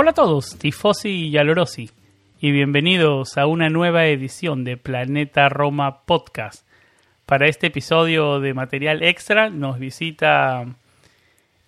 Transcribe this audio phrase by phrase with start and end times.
[0.00, 1.90] Hola a todos, tifosi y alorosi,
[2.40, 6.64] y bienvenidos a una nueva edición de Planeta Roma Podcast.
[7.26, 10.66] Para este episodio de material extra nos visita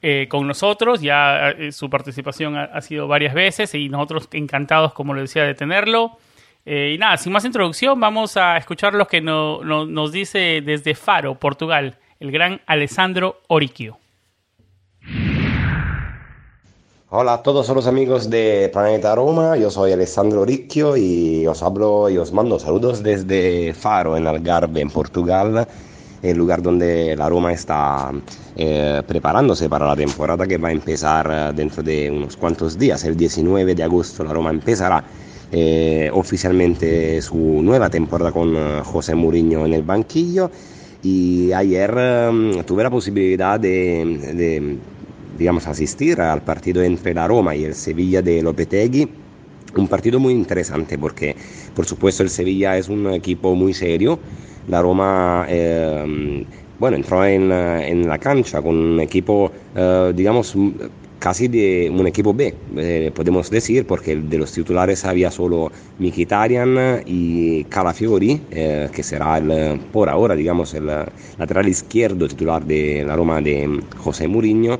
[0.00, 1.00] eh, con nosotros.
[1.00, 5.54] Ya eh, su participación ha, sido varias veces y nosotros encantados, como le decía, de
[5.54, 6.18] tenerlo.
[6.64, 11.34] Eh, y nada, sin más introducción, vamos a escuchar lo que nos dice desde Faro,
[11.34, 13.98] Portugal, el gran Alessandro Oriquio.
[17.10, 22.10] Hola a todos los amigos de Planeta Roma, yo soy Alessandro Ricchio y os hablo
[22.10, 25.66] y os mando saludos desde Faro, en Algarve, en Portugal
[26.22, 28.10] el lugar donde la Roma está
[28.56, 33.04] eh, preparándose para la temporada que va a empezar eh, dentro de unos cuantos días.
[33.04, 35.04] El 19 de agosto la Roma empezará
[35.50, 40.50] eh, oficialmente su nueva temporada con José Mourinho en el banquillo
[41.02, 41.90] y ayer
[42.66, 44.78] tuve la posibilidad de, de,
[45.38, 49.08] digamos, asistir al partido entre la Roma y el Sevilla de Lopetegui.
[49.76, 51.36] Un partido muy interesante porque,
[51.76, 54.18] por supuesto, el Sevilla es un equipo muy serio,
[54.68, 56.44] la Roma eh,
[56.78, 57.48] bueno, entró en,
[58.06, 60.54] la cancha con un equipo, eh, digamos,
[61.18, 67.02] casi de un equipo B, eh, podemos decir, porque de los titulares había solo Mkhitaryan
[67.04, 69.42] y Calafiori, que será
[69.92, 70.86] por ahora, digamos, el
[71.38, 74.78] lateral izquierdo titular de la Roma de José Mourinho.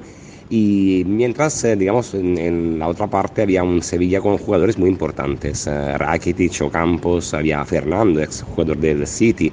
[0.50, 6.70] Y mientras, digamos, en, la otra parte había un Sevilla con jugadores muy importantes, Rakitic,
[6.70, 9.52] Campos, había Fernando, ex jugador del City,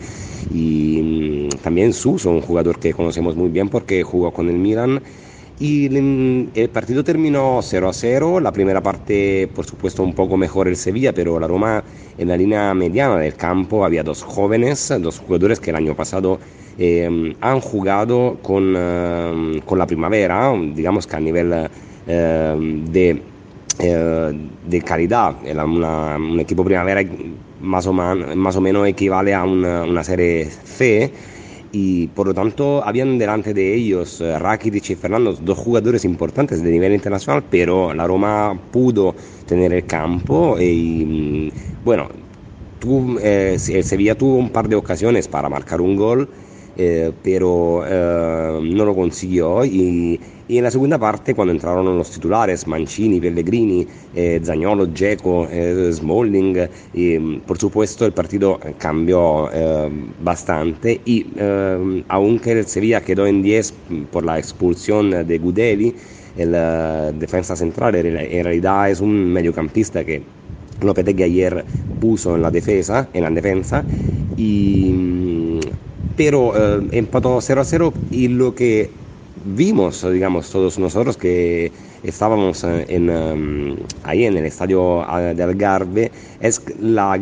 [0.49, 5.01] y mm, también Suso, un jugador que conocemos muy bien porque jugó con el Milan.
[5.57, 8.39] Y el partido terminó 0 a 0.
[8.41, 11.83] La primera parte, por supuesto, un poco mejor el Sevilla, pero la Roma
[12.17, 16.39] en la línea mediana del campo había dos jóvenes, dos jugadores que el año pasado
[16.77, 21.69] eh, han jugado con, eh, con, la primavera, digamos que a nivel
[22.07, 23.21] eh, de,
[24.67, 25.35] de calidad.
[25.45, 27.01] Era un equipo primavera
[27.61, 31.11] más o, más o menos equivale a una, serie C
[31.71, 36.63] y por lo tanto habían delante de ellos eh, Rakitic y Fernando, dos jugadores importantes
[36.63, 39.13] de nivel internacional, pero la Roma pudo
[39.45, 42.07] tener el campo y mm, bueno,
[43.21, 46.29] eh, el Sevilla tuvo un par de ocasiones para marcar un gol
[46.77, 52.11] eh, pero eh, no lo consiguió y, y, en la segunda parte cuando entraron los
[52.11, 59.89] titulares Mancini, Pellegrini, eh, Zagnolo, Dzeko, eh, Smalling y, por supuesto el partido cambió eh,
[60.21, 61.01] bastante.
[61.05, 63.73] Eh, aunque el Sevilla quedó en 10
[64.11, 65.95] por la expulsión de Gudeli
[66.37, 66.51] el
[67.17, 70.21] defensa central en realidad es un mediocampista que
[70.81, 71.63] Lopetegui ayer
[72.01, 73.83] puso en la defensa, en la defensa.
[74.37, 74.93] Y
[76.15, 78.89] pero eh, empató 0 a 0 y lo que
[79.45, 81.71] vimos, digamos, todos nosotros que
[82.03, 87.19] estábamos en, em, ahí en el estadio de Algarve, es la,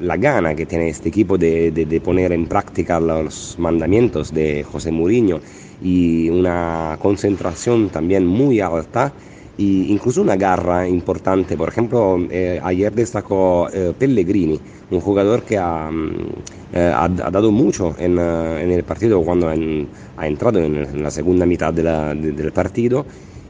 [0.00, 4.90] la, gana que tiene este equipo de, de, poner en práctica los mandamientos de José
[4.92, 5.40] Mourinho
[5.82, 9.12] y una concentración también muy alta
[9.60, 11.56] e incluso una garra importante.
[11.56, 14.58] Por ejemplo, eh, ayer destacó eh, Pellegrini,
[14.90, 16.16] un jugador que ha, mm,
[16.72, 21.74] eh, ha, dado mucho en, en, el partido cuando ha entrado en, la segunda mitad
[21.74, 23.04] de la, de, del partido.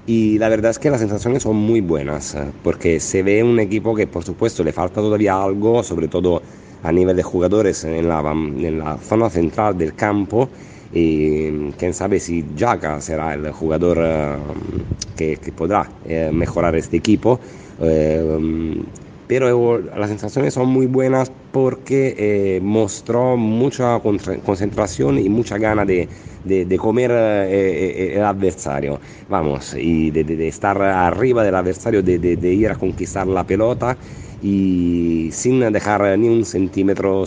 [0.07, 3.95] Y la verdad es que las sensaciones son muy buenas, porque se ve un equipo
[3.95, 6.43] que por supuesto le falta todavía algo, sobre todo
[6.83, 10.49] a nivel de jugadores en la, en la zona central del campo,
[10.93, 16.97] y quién sabe si Jaka será el jugador uh, que, que, podrá eh, mejorar este
[16.97, 17.39] equipo.
[17.81, 18.83] Eh,
[19.29, 26.09] pero las sensaciones son muy buenas porque eh, mostró mucha concentración y mucha gana de,
[26.45, 28.99] de, de comer el adversario,
[29.29, 33.97] vamos, y de, de, estar arriba del adversario, de, ir a conquistar la pelota
[34.43, 37.25] y sin dejar ni un centímetro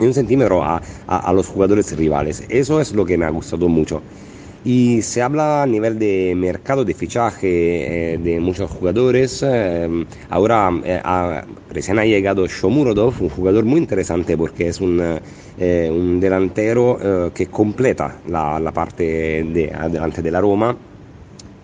[0.00, 2.44] a un centímetro a, a, los jugadores rivales.
[2.48, 4.02] Eso es lo que me ha gustado mucho.
[4.64, 9.42] Y se habla a nivel de mercado de fichaje eh, de muchos jugadores.
[9.46, 11.00] Eh, ahora eh,
[11.70, 18.18] recién ha llegado Shomurodov, un jugador muy interesante porque es un, un delantero que completa
[18.28, 20.76] la, la parte de adelante de la Roma.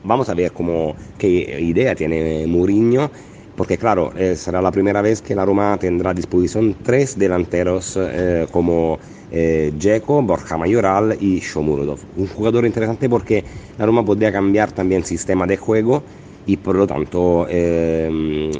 [0.04, 1.28] Vamos a ver cómo, qué
[1.60, 3.10] idea tiene Mourinho
[3.56, 7.98] porque claro, eh, será la primera vez que la Roma tendrá a disposición tres delanteros
[7.98, 8.98] eh, como
[9.32, 9.72] eh,
[10.06, 11.98] Borja Mayoral y Shomurodov.
[12.16, 13.42] Un jugador interesante porque
[13.78, 16.02] la Roma podría cambiar también sistema de juego
[16.46, 18.50] y por lo tanto eh,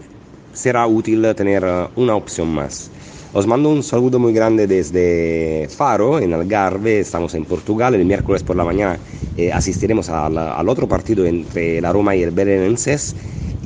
[0.53, 1.65] será útil tener
[1.97, 2.91] una opción más.
[3.35, 7.95] Os mando un saludo muy grande desde Faro, en Algarve, estamos en Portugal.
[7.95, 8.99] El miércoles por la mañana
[9.53, 13.15] asistiremos al, al, otro partido entre la Roma y el Belenenses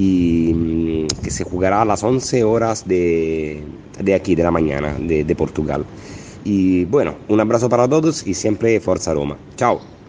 [0.01, 3.63] y mm, que se jugará a las 11 horas de,
[3.99, 5.85] de aquí, de la mañana, de, de Portugal.
[6.45, 9.37] Y bueno, un abrazo para todos y siempre Forza Roma.
[9.57, 10.00] Chao.